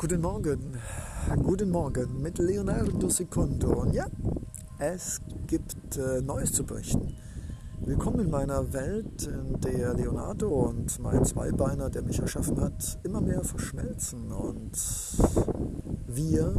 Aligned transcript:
Guten 0.00 0.22
Morgen, 0.22 0.78
guten 1.42 1.70
Morgen 1.70 2.22
mit 2.22 2.38
Leonardo 2.38 3.10
Secondo. 3.10 3.82
Und 3.82 3.92
ja, 3.92 4.06
es 4.78 5.20
gibt 5.46 5.98
äh, 5.98 6.22
Neues 6.22 6.54
zu 6.54 6.64
berichten. 6.64 7.14
Willkommen 7.80 8.20
in 8.20 8.30
meiner 8.30 8.72
Welt, 8.72 9.26
in 9.26 9.60
der 9.60 9.92
Leonardo 9.92 10.48
und 10.48 10.98
mein 11.00 11.22
Zweibeiner, 11.26 11.90
der 11.90 12.00
mich 12.00 12.18
erschaffen 12.18 12.58
hat, 12.62 12.98
immer 13.02 13.20
mehr 13.20 13.44
verschmelzen. 13.44 14.32
Und 14.32 14.72
wir 16.06 16.54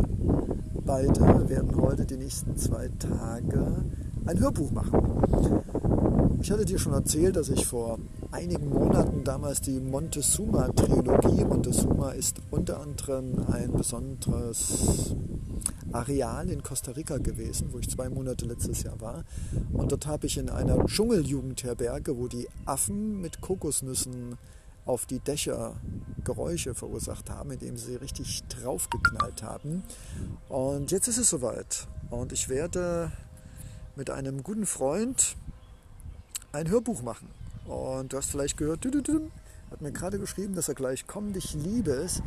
beide 0.86 1.50
werden 1.50 1.76
heute 1.82 2.06
die 2.06 2.18
nächsten 2.18 2.56
zwei 2.58 2.90
Tage 3.00 3.86
ein 4.28 4.40
Hörbuch 4.40 4.70
machen. 4.70 6.38
Ich 6.42 6.52
hatte 6.52 6.66
dir 6.66 6.78
schon 6.78 6.94
erzählt, 6.94 7.36
dass 7.36 7.50
ich 7.50 7.66
vor 7.66 7.98
einigen 8.32 8.70
Monaten 8.70 9.24
damals 9.24 9.62
die 9.62 9.80
Montezuma-Trilogie, 9.80 11.44
Montezuma 11.44 12.12
ist 12.12 12.42
unter 12.50 12.80
anderem 12.80 13.46
ein 13.52 13.72
besonderes 13.74 15.16
Areal 15.92 16.50
in 16.50 16.64
Costa 16.64 16.92
Rica 16.92 17.18
gewesen, 17.18 17.74
wo 17.74 17.80
ich 17.80 17.90
zwei 17.90 18.10
Monate 18.10 18.46
letztes 18.46 18.84
Jahr 18.84 19.00
war. 19.02 19.26
Und 19.74 19.92
dort 19.92 20.08
habe 20.08 20.28
ich 20.28 20.38
in 20.38 20.50
einer 20.50 20.86
Dschungeljugendherberge, 20.86 22.18
wo 22.18 22.28
die 22.28 22.48
Affen 22.66 23.20
mit 23.20 23.42
Kokosnüssen 23.42 24.38
auf 24.86 25.06
die 25.06 25.20
Dächer 25.20 25.76
Geräusche 26.24 26.74
verursacht 26.74 27.30
haben, 27.30 27.52
indem 27.52 27.78
sie 27.78 27.96
richtig 27.96 28.44
draufgeknallt 28.48 29.44
haben. 29.44 29.84
Und 30.50 30.92
jetzt 30.92 31.08
ist 31.08 31.18
es 31.18 31.30
soweit. 31.30 31.88
Und 32.10 32.32
ich 32.32 32.50
werde 32.50 33.12
mit 33.96 34.10
einem 34.10 34.42
guten 34.42 34.66
Freund 34.66 35.36
ein 36.54 36.70
Hörbuch 36.70 37.02
machen. 37.02 37.28
Und 37.66 38.14
du 38.14 38.18
hast 38.18 38.32
vielleicht 38.32 38.58
gehört, 38.58 38.86
hat 38.86 39.82
mir 39.82 39.92
gerade 39.92 40.20
geschrieben, 40.20 40.56
dass 40.56 40.68
er 40.68 40.76
gleich 40.76 41.08
kommt. 41.08 41.38
Ich 41.38 41.54
liebe 41.54 41.92
es, 41.92 42.22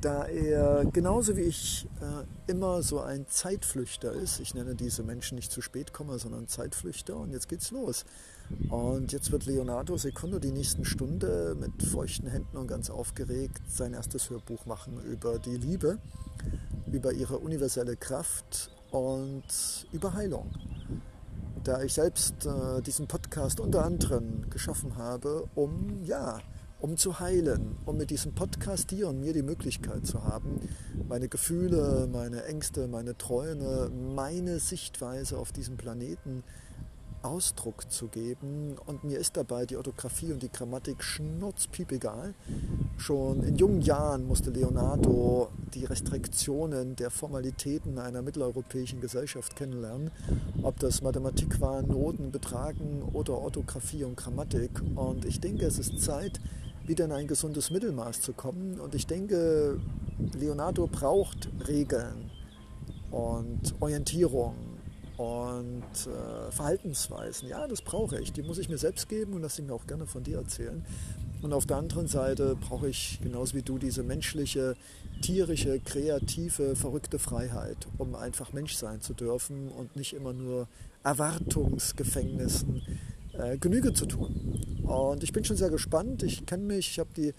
da 0.00 0.24
er 0.26 0.84
genauso 0.86 1.36
wie 1.36 1.42
ich 1.42 1.86
äh, 2.00 2.50
immer 2.50 2.82
so 2.82 3.00
ein 3.00 3.26
Zeitflüchter 3.28 4.12
ist. 4.12 4.40
Ich 4.40 4.54
nenne 4.54 4.74
diese 4.74 5.02
Menschen 5.02 5.36
nicht 5.36 5.50
zu 5.50 5.62
spät 5.62 5.92
kommen, 5.92 6.18
sondern 6.18 6.48
Zeitflüchter. 6.48 7.16
Und 7.16 7.32
jetzt 7.32 7.48
geht's 7.48 7.70
los. 7.70 8.04
Und 8.68 9.12
jetzt 9.12 9.32
wird 9.32 9.46
Leonardo 9.46 9.96
Secondo 9.96 10.38
die 10.38 10.50
nächsten 10.50 10.84
Stunde 10.84 11.56
mit 11.58 11.82
feuchten 11.82 12.28
Händen 12.28 12.56
und 12.56 12.66
ganz 12.66 12.90
aufgeregt 12.90 13.62
sein 13.68 13.94
erstes 13.94 14.28
Hörbuch 14.28 14.66
machen 14.66 15.00
über 15.04 15.38
die 15.38 15.56
Liebe, 15.56 15.98
über 16.92 17.12
ihre 17.12 17.38
universelle 17.38 17.96
Kraft 17.96 18.70
und 18.90 19.44
über 19.92 20.12
Heilung 20.12 20.50
da 21.64 21.82
ich 21.82 21.94
selbst 21.94 22.46
äh, 22.46 22.82
diesen 22.82 23.06
Podcast 23.08 23.58
unter 23.58 23.84
anderem 23.84 24.48
geschaffen 24.50 24.96
habe, 24.96 25.48
um 25.54 26.02
ja, 26.04 26.40
um 26.78 26.98
zu 26.98 27.18
heilen, 27.18 27.76
um 27.86 27.96
mit 27.96 28.10
diesem 28.10 28.34
Podcast 28.34 28.90
dir 28.90 29.08
und 29.08 29.18
mir 29.18 29.32
die 29.32 29.42
Möglichkeit 29.42 30.06
zu 30.06 30.22
haben, 30.22 30.60
meine 31.08 31.28
Gefühle, 31.28 32.06
meine 32.12 32.44
Ängste, 32.44 32.86
meine 32.86 33.16
Träume, 33.16 33.90
meine 34.14 34.58
Sichtweise 34.58 35.38
auf 35.38 35.50
diesem 35.50 35.78
Planeten 35.78 36.44
Ausdruck 37.24 37.90
zu 37.90 38.08
geben. 38.08 38.76
Und 38.86 39.04
mir 39.04 39.18
ist 39.18 39.36
dabei 39.36 39.66
die 39.66 39.76
Orthographie 39.76 40.32
und 40.32 40.42
die 40.42 40.50
Grammatik 40.50 41.02
schnurzpiep 41.02 41.92
egal. 41.92 42.34
Schon 42.96 43.42
in 43.42 43.56
jungen 43.56 43.80
Jahren 43.80 44.26
musste 44.26 44.50
Leonardo 44.50 45.48
die 45.74 45.84
Restriktionen 45.84 46.96
der 46.96 47.10
Formalitäten 47.10 47.98
einer 47.98 48.22
mitteleuropäischen 48.22 49.00
Gesellschaft 49.00 49.56
kennenlernen, 49.56 50.10
ob 50.62 50.78
das 50.78 51.02
Mathematik 51.02 51.60
war, 51.60 51.82
Noten, 51.82 52.30
Betragen 52.30 53.02
oder 53.12 53.38
Orthographie 53.38 54.04
und 54.04 54.16
Grammatik. 54.16 54.70
Und 54.94 55.24
ich 55.24 55.40
denke, 55.40 55.66
es 55.66 55.78
ist 55.78 56.00
Zeit, 56.00 56.40
wieder 56.86 57.06
in 57.06 57.12
ein 57.12 57.26
gesundes 57.26 57.70
Mittelmaß 57.70 58.20
zu 58.20 58.32
kommen. 58.32 58.78
Und 58.78 58.94
ich 58.94 59.06
denke, 59.06 59.80
Leonardo 60.38 60.86
braucht 60.86 61.48
Regeln 61.66 62.30
und 63.10 63.74
Orientierung 63.80 64.73
und 65.16 65.82
äh, 66.06 66.50
Verhaltensweisen. 66.50 67.48
Ja, 67.48 67.68
das 67.68 67.82
brauche 67.82 68.20
ich. 68.20 68.32
Die 68.32 68.42
muss 68.42 68.58
ich 68.58 68.68
mir 68.68 68.78
selbst 68.78 69.08
geben 69.08 69.34
und 69.34 69.42
das 69.42 69.60
mir 69.60 69.72
auch 69.72 69.86
gerne 69.86 70.06
von 70.06 70.22
dir 70.22 70.38
erzählen. 70.38 70.84
Und 71.42 71.52
auf 71.52 71.66
der 71.66 71.76
anderen 71.76 72.06
Seite 72.06 72.56
brauche 72.56 72.88
ich 72.88 73.20
genauso 73.22 73.54
wie 73.54 73.62
du 73.62 73.78
diese 73.78 74.02
menschliche, 74.02 74.76
tierische, 75.20 75.78
kreative, 75.78 76.74
verrückte 76.74 77.18
Freiheit, 77.18 77.76
um 77.98 78.14
einfach 78.14 78.52
Mensch 78.52 78.74
sein 78.74 79.00
zu 79.00 79.12
dürfen 79.12 79.68
und 79.68 79.94
nicht 79.94 80.14
immer 80.14 80.32
nur 80.32 80.68
Erwartungsgefängnissen 81.02 82.82
äh, 83.34 83.58
Genüge 83.58 83.92
zu 83.92 84.06
tun. 84.06 84.80
Und 84.84 85.22
ich 85.22 85.32
bin 85.32 85.44
schon 85.44 85.56
sehr 85.56 85.70
gespannt. 85.70 86.22
Ich 86.22 86.46
kenne 86.46 86.64
mich, 86.64 86.90
ich 86.90 86.98
habe 86.98 87.10
die 87.16 87.34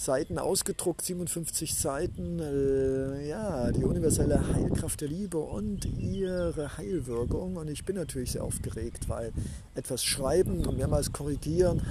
Seiten 0.00 0.38
ausgedruckt, 0.38 1.04
57 1.04 1.74
Seiten. 1.74 2.38
Äh, 2.38 3.28
ja, 3.28 3.70
die 3.70 3.84
universelle 3.84 4.40
Heilkraft 4.54 5.02
der 5.02 5.08
Liebe 5.08 5.36
und 5.36 5.84
ihre 5.84 6.78
Heilwirkung. 6.78 7.56
Und 7.56 7.68
ich 7.68 7.84
bin 7.84 7.96
natürlich 7.96 8.32
sehr 8.32 8.42
aufgeregt, 8.42 9.10
weil 9.10 9.30
etwas 9.74 10.02
schreiben 10.02 10.64
und 10.64 10.78
mehrmals 10.78 11.12
korrigieren, 11.12 11.82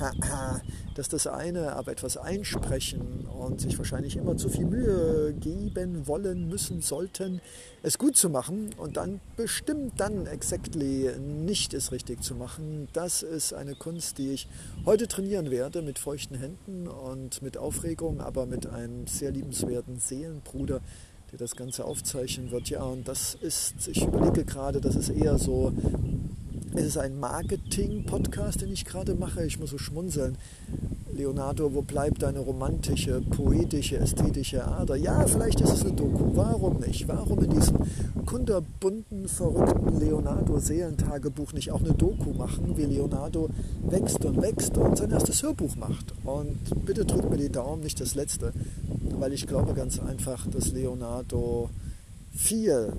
das 0.95 1.05
ist 1.05 1.13
das 1.13 1.27
eine, 1.27 1.75
aber 1.75 1.91
etwas 1.91 2.17
einsprechen 2.17 3.27
und 3.27 3.61
sich 3.61 3.77
wahrscheinlich 3.77 4.17
immer 4.17 4.37
zu 4.37 4.49
viel 4.49 4.65
Mühe 4.65 5.33
geben 5.33 6.07
wollen, 6.07 6.47
müssen, 6.49 6.81
sollten, 6.81 7.41
es 7.81 7.97
gut 7.97 8.17
zu 8.17 8.29
machen 8.29 8.71
und 8.77 8.97
dann 8.97 9.21
bestimmt 9.37 9.93
dann 9.99 10.25
exactly 10.25 11.11
nicht 11.19 11.73
es 11.73 11.91
richtig 11.91 12.23
zu 12.23 12.35
machen. 12.35 12.89
Das 12.93 13.23
ist 13.23 13.53
eine 13.53 13.75
Kunst, 13.75 14.17
die 14.17 14.31
ich 14.33 14.47
heute 14.85 15.07
trainieren 15.07 15.49
werde 15.49 15.81
mit 15.81 15.99
feuchten 15.99 16.37
Händen 16.37 16.87
und 16.87 17.41
mit 17.41 17.57
Aufregung, 17.57 17.98
aber 18.21 18.45
mit 18.45 18.67
einem 18.67 19.07
sehr 19.07 19.31
liebenswerten 19.31 19.99
Seelenbruder, 19.99 20.79
der 21.31 21.39
das 21.39 21.55
Ganze 21.55 21.85
aufzeichnen 21.85 22.51
wird. 22.51 22.69
Ja, 22.69 22.83
und 22.83 23.07
das 23.07 23.35
ist, 23.35 23.87
ich 23.87 24.03
überlege 24.03 24.45
gerade, 24.45 24.79
das 24.81 24.95
ist 24.95 25.09
eher 25.09 25.37
so 25.37 25.73
es 26.75 26.85
ist 26.85 26.97
ein 26.97 27.19
Marketing-Podcast, 27.19 28.61
den 28.61 28.71
ich 28.71 28.85
gerade 28.85 29.15
mache. 29.15 29.45
Ich 29.45 29.59
muss 29.59 29.71
so 29.71 29.77
schmunzeln. 29.77 30.37
Leonardo, 31.19 31.73
wo 31.73 31.81
bleibt 31.81 32.23
deine 32.23 32.39
romantische, 32.39 33.19
poetische, 33.19 33.97
ästhetische 33.97 34.65
Ader? 34.65 34.95
Ja, 34.95 35.27
vielleicht 35.27 35.59
ist 35.59 35.73
es 35.73 35.81
eine 35.81 35.91
Doku. 35.91 36.33
Warum 36.33 36.77
nicht? 36.79 37.09
Warum 37.09 37.43
in 37.43 37.49
diesem 37.49 37.77
kunterbunten, 38.25 39.27
verrückten 39.27 39.99
Leonardo-Seelentagebuch 39.99 41.51
nicht 41.51 41.71
auch 41.71 41.81
eine 41.81 41.93
Doku 41.93 42.31
machen, 42.31 42.77
wie 42.77 42.85
Leonardo 42.85 43.49
wächst 43.89 44.23
und 44.23 44.41
wächst 44.41 44.77
und 44.77 44.97
sein 44.97 45.11
erstes 45.11 45.43
Hörbuch 45.43 45.75
macht? 45.75 46.13
Und 46.23 46.57
bitte 46.85 47.03
drückt 47.03 47.29
mir 47.29 47.37
die 47.37 47.51
Daumen, 47.51 47.83
nicht 47.83 47.99
das 47.99 48.15
letzte, 48.15 48.53
weil 49.19 49.33
ich 49.33 49.45
glaube 49.45 49.73
ganz 49.73 49.99
einfach, 49.99 50.47
dass 50.47 50.71
Leonardo 50.71 51.69
viel 52.31 52.93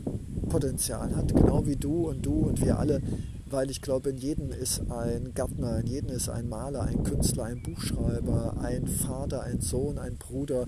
Potenzial 0.51 1.17
hat, 1.17 1.35
genau 1.35 1.65
wie 1.65 1.77
du 1.77 2.11
und 2.11 2.27
du 2.27 2.35
und 2.35 2.63
wir 2.63 2.79
alle 2.79 3.01
weil 3.51 3.71
ich 3.71 3.83
glaube, 3.83 4.11
in 4.11 4.19
jedem 4.19 4.51
ist 4.51 4.81
ein 4.91 5.35
Gärtner, 5.35 5.81
in 5.81 5.87
jedem 5.87 6.11
ist 6.11 6.29
ein 6.29 6.49
Maler, 6.49 6.83
ein 6.83 7.03
Künstler, 7.03 7.45
ein 7.45 7.63
Buchschreiber, 7.63 8.57
ein 8.63 8.87
Vater, 8.87 9.43
ein 9.43 9.61
Sohn, 9.61 9.99
ein 9.99 10.17
Bruder, 10.17 10.67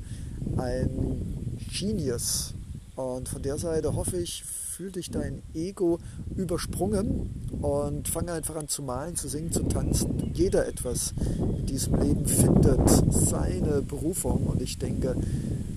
ein 0.56 1.56
Genius. 1.70 2.54
Und 2.96 3.28
von 3.28 3.42
der 3.42 3.58
Seite 3.58 3.94
hoffe 3.94 4.18
ich, 4.18 4.44
fühl 4.44 4.90
dich 4.90 5.10
dein 5.10 5.42
Ego 5.54 5.98
übersprungen 6.36 7.30
und 7.60 8.08
fange 8.08 8.32
einfach 8.32 8.56
an 8.56 8.68
zu 8.68 8.82
malen, 8.82 9.16
zu 9.16 9.28
singen, 9.28 9.52
zu 9.52 9.62
tanzen. 9.64 10.32
Jeder 10.34 10.66
etwas 10.66 11.14
in 11.38 11.66
diesem 11.66 12.00
Leben 12.00 12.26
findet 12.26 12.88
seine 13.10 13.82
Berufung 13.82 14.46
und 14.46 14.60
ich 14.60 14.78
denke, 14.78 15.16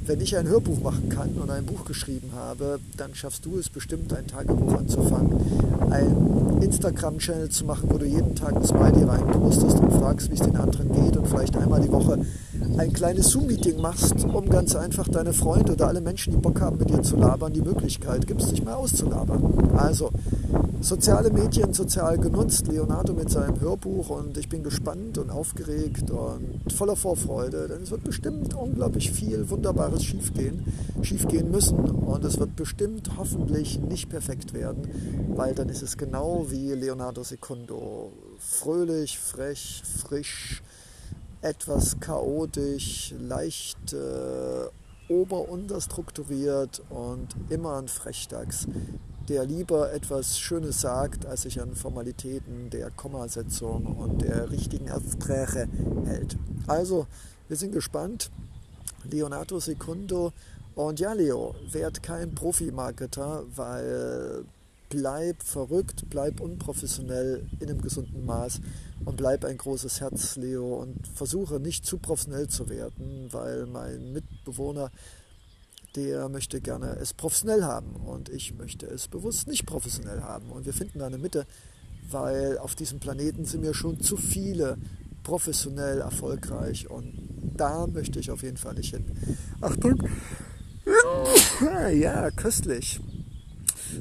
wenn 0.07 0.21
ich 0.21 0.37
ein 0.37 0.47
Hörbuch 0.47 0.81
machen 0.81 1.09
kann 1.09 1.29
und 1.31 1.49
ein 1.49 1.65
Buch 1.65 1.85
geschrieben 1.85 2.31
habe, 2.35 2.79
dann 2.97 3.15
schaffst 3.15 3.45
du 3.45 3.57
es 3.57 3.69
bestimmt, 3.69 4.13
ein 4.13 4.27
Tagebuch 4.27 4.73
anzufangen, 4.77 5.39
ein 5.89 6.61
Instagram-Channel 6.61 7.49
zu 7.49 7.65
machen, 7.65 7.89
wo 7.91 7.97
du 7.97 8.05
jeden 8.05 8.35
Tag 8.35 8.55
ein 8.55 8.63
Smiley 8.63 9.03
reinpostest 9.03 9.79
und 9.79 9.93
fragst, 9.93 10.29
wie 10.29 10.35
es 10.35 10.41
den 10.41 10.55
anderen 10.55 10.91
geht 10.91 11.17
und 11.17 11.27
vielleicht 11.27 11.57
einmal 11.57 11.81
die 11.81 11.91
Woche 11.91 12.19
ein 12.77 12.93
kleines 12.93 13.29
Zoom-Meeting 13.29 13.81
machst, 13.81 14.25
um 14.25 14.49
ganz 14.49 14.75
einfach 14.75 15.07
deine 15.07 15.33
Freunde 15.33 15.73
oder 15.73 15.87
alle 15.87 16.01
Menschen, 16.01 16.31
die 16.31 16.37
Bock 16.37 16.61
haben, 16.61 16.77
mit 16.77 16.89
dir 16.89 17.01
zu 17.01 17.15
labern, 17.15 17.53
die 17.53 17.61
Möglichkeit 17.61 18.27
gibst, 18.27 18.51
dich 18.51 18.63
mal 18.63 18.75
auszulabern. 18.75 19.71
Also, 19.77 20.11
soziale 20.81 21.31
Medien 21.31 21.73
sozial 21.73 22.17
genutzt, 22.17 22.67
Leonardo 22.67 23.13
mit 23.13 23.29
seinem 23.29 23.59
Hörbuch 23.59 24.09
und 24.09 24.37
ich 24.37 24.49
bin 24.49 24.63
gespannt 24.63 25.17
und 25.17 25.29
aufgeregt 25.29 26.11
und 26.11 26.71
voller 26.73 26.95
Vorfreude, 26.95 27.67
denn 27.67 27.83
es 27.83 27.91
wird 27.91 28.03
bestimmt 28.03 28.53
unglaublich 28.53 29.11
viel 29.11 29.49
Wunderbares 29.49 30.03
schiefgehen, 30.03 30.65
schiefgehen 31.01 31.51
müssen 31.51 31.79
und 31.79 32.23
es 32.25 32.39
wird 32.39 32.55
bestimmt 32.55 33.11
hoffentlich 33.17 33.79
nicht 33.79 34.09
perfekt 34.09 34.53
werden, 34.53 34.87
weil 35.35 35.55
dann 35.55 35.69
ist 35.69 35.81
es 35.81 35.97
genau 35.97 36.47
wie 36.49 36.73
Leonardo 36.73 37.23
Secondo, 37.23 38.11
fröhlich, 38.39 39.17
frech, 39.17 39.81
frisch, 39.85 40.61
etwas 41.41 41.99
chaotisch, 41.99 43.13
leicht 43.19 43.93
äh, 43.93 44.67
ober-unterstrukturiert 45.11 46.81
und 46.89 47.27
immer 47.49 47.77
ein 47.77 47.87
Frechdachs 47.87 48.67
der 49.27 49.45
lieber 49.45 49.91
etwas 49.91 50.39
Schönes 50.39 50.81
sagt, 50.81 51.25
als 51.25 51.43
sich 51.43 51.61
an 51.61 51.75
Formalitäten 51.75 52.69
der 52.69 52.91
Kommasetzung 52.91 53.85
und 53.97 54.21
der 54.21 54.51
richtigen 54.51 54.87
Sprache 54.87 55.67
hält. 56.05 56.37
Also, 56.67 57.07
wir 57.47 57.57
sind 57.57 57.71
gespannt. 57.71 58.31
Leonardo 59.09 59.59
Secundo 59.59 60.33
Und 60.75 60.99
ja, 60.99 61.13
Leo, 61.13 61.55
werd 61.71 62.03
kein 62.03 62.35
Profi-Marketer, 62.35 63.43
weil 63.55 64.45
bleib 64.89 65.41
verrückt, 65.41 66.05
bleib 66.09 66.39
unprofessionell 66.39 67.45
in 67.59 67.69
einem 67.69 67.81
gesunden 67.81 68.25
Maß 68.25 68.61
und 69.05 69.17
bleib 69.17 69.45
ein 69.45 69.57
großes 69.57 70.01
Herz, 70.01 70.35
Leo, 70.35 70.75
und 70.75 71.07
versuche 71.07 71.59
nicht 71.59 71.85
zu 71.85 71.97
professionell 71.97 72.47
zu 72.47 72.69
werden, 72.69 73.27
weil 73.31 73.65
mein 73.65 74.13
Mitbewohner, 74.13 74.91
der 75.95 76.29
möchte 76.29 76.61
gerne 76.61 76.97
es 76.99 77.13
professionell 77.13 77.63
haben 77.63 77.95
und 77.95 78.29
ich 78.29 78.53
möchte 78.55 78.85
es 78.85 79.07
bewusst 79.07 79.47
nicht 79.47 79.65
professionell 79.65 80.21
haben. 80.21 80.51
Und 80.51 80.65
wir 80.65 80.73
finden 80.73 80.99
da 80.99 81.07
eine 81.07 81.17
Mitte, 81.17 81.45
weil 82.09 82.57
auf 82.57 82.75
diesem 82.75 82.99
Planeten 82.99 83.45
sind 83.45 83.61
mir 83.61 83.73
schon 83.73 83.99
zu 83.99 84.17
viele 84.17 84.77
professionell 85.23 86.01
erfolgreich 86.01 86.89
und 86.89 87.13
da 87.55 87.87
möchte 87.87 88.19
ich 88.19 88.29
auf 88.31 88.43
jeden 88.43 88.57
Fall 88.57 88.75
nicht 88.75 88.93
hin. 88.93 89.05
Achtung! 89.61 90.01
Ja, 91.93 92.29
köstlich. 92.31 92.99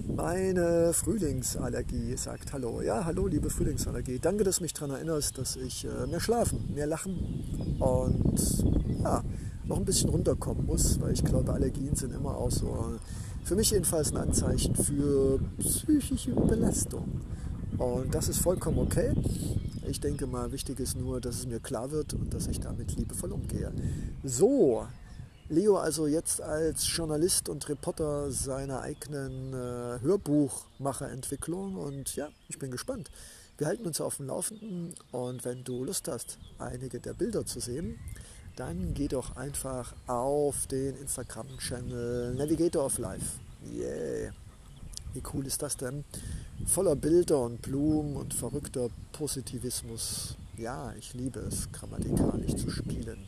Meine 0.07 0.93
Frühlingsallergie 0.93 2.17
sagt 2.17 2.53
Hallo. 2.53 2.83
Ja, 2.83 3.05
hallo, 3.05 3.27
liebe 3.27 3.49
Frühlingsallergie. 3.49 4.19
Danke, 4.19 4.45
dass 4.45 4.57
du 4.57 4.65
mich 4.65 4.75
daran 4.75 4.91
erinnerst, 4.91 5.39
dass 5.39 5.57
ich 5.57 5.87
äh, 5.87 6.07
mehr 6.07 6.21
schlafen, 6.21 6.75
mehr 6.75 6.87
lachen 6.87 7.77
und 7.79 8.65
ja, 9.03 9.23
noch 9.67 9.79
ein 9.79 9.85
bisschen 9.85 10.11
runterkommen 10.11 10.67
muss, 10.67 11.01
weil 11.01 11.13
ich 11.13 11.25
glaube, 11.25 11.53
Allergien 11.53 11.95
sind 11.95 12.13
immer 12.15 12.37
auch 12.37 12.51
so, 12.51 12.99
für 13.45 13.57
mich 13.57 13.71
jedenfalls 13.71 14.11
ein 14.13 14.17
Anzeichen 14.17 14.75
für 14.75 15.39
psychische 15.59 16.33
Belastung. 16.33 17.21
Und 17.79 18.15
das 18.15 18.29
ist 18.29 18.39
vollkommen 18.39 18.79
okay. 18.79 19.13
Ich 19.89 20.01
denke 20.01 20.27
mal, 20.27 20.53
wichtig 20.53 20.81
ist 20.81 20.97
nur, 20.97 21.21
dass 21.21 21.37
es 21.37 21.47
mir 21.47 21.61
klar 21.61 21.91
wird 21.91 22.15
und 22.15 22.33
dass 22.33 22.47
ich 22.47 22.61
damit 22.61 22.97
liebevoll 22.97 23.33
umgehe. 23.33 23.73
So, 24.23 24.87
Leo 25.49 25.77
also 25.77 26.07
jetzt 26.07 26.41
als 26.41 26.87
Journalist 26.97 27.51
und 27.51 27.69
Reporter 27.69 28.31
seiner 28.31 28.81
eigenen 28.81 29.53
äh, 29.53 30.01
Hörbuchmacherentwicklung 30.01 31.77
und 31.77 32.17
ja, 32.17 32.29
ich 32.49 32.59
bin 32.59 32.71
gespannt. 32.71 33.11
Wir 33.59 33.67
halten 33.67 33.87
uns 33.87 34.01
auf 34.01 34.17
dem 34.17 34.29
Laufenden 34.29 34.95
und 35.13 35.45
wenn 35.45 35.63
du 35.63 35.85
Lust 35.85 36.09
hast, 36.09 36.39
einige 36.59 36.99
der 36.99 37.13
Bilder 37.13 37.45
zu 37.45 37.61
sehen, 37.61 37.99
dann 38.57 38.95
geh 38.95 39.09
doch 39.09 39.37
einfach 39.37 39.95
auf 40.07 40.67
den 40.69 40.97
Instagram-Channel 40.97 42.35
Navigator 42.35 42.85
of 42.85 42.99
Life. 42.99 43.39
Yeah! 43.73 44.33
Wie 45.13 45.23
cool 45.33 45.47
ist 45.47 45.63
das 45.63 45.77
denn? 45.77 46.05
Voller 46.67 46.97
Bilder 46.97 47.41
und 47.41 47.63
Blumen 47.63 48.17
und 48.17 48.35
verrückter 48.35 48.89
Positivismus. 49.13 50.37
Ja, 50.57 50.93
ich 50.99 51.15
liebe 51.15 51.41
es, 51.41 51.71
grammatikalisch 51.73 52.57
zu 52.57 52.71
spielen. 52.71 53.27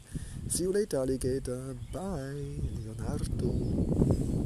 See 0.48 0.64
you 0.64 0.72
later, 0.72 1.00
alligator. 1.00 1.74
Bye, 1.92 2.60
Leonardo. 2.84 4.45